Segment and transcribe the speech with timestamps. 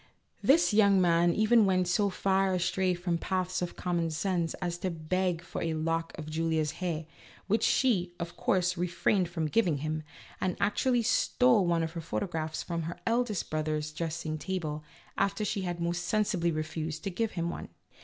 [0.41, 4.89] This young man even went so far astray from paths of common sense as to
[4.89, 7.05] beg for a lock of Julia's hair,
[7.45, 10.01] which she, of course, refrained from giv ing him,
[10.41, 14.83] and actually stole one of her photographs from her eldest brother's dressing table,
[15.19, 17.69] after she had most sensibly refused to give him one.